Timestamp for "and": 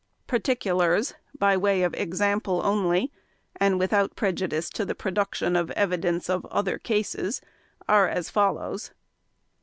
3.57-3.77